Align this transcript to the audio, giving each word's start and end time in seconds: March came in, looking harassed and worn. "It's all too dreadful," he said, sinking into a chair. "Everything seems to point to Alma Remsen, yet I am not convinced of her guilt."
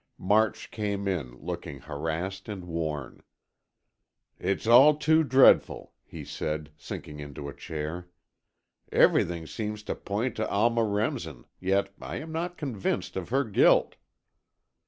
March 0.17 0.71
came 0.71 1.07
in, 1.07 1.37
looking 1.37 1.81
harassed 1.81 2.49
and 2.49 2.65
worn. 2.65 3.21
"It's 4.39 4.65
all 4.65 4.95
too 4.97 5.23
dreadful," 5.23 5.93
he 6.03 6.25
said, 6.25 6.71
sinking 6.75 7.19
into 7.19 7.47
a 7.47 7.53
chair. 7.53 8.09
"Everything 8.91 9.45
seems 9.45 9.83
to 9.83 9.93
point 9.93 10.35
to 10.37 10.49
Alma 10.49 10.83
Remsen, 10.83 11.45
yet 11.59 11.93
I 12.01 12.15
am 12.15 12.31
not 12.31 12.57
convinced 12.57 13.15
of 13.15 13.29
her 13.29 13.43
guilt." 13.43 13.95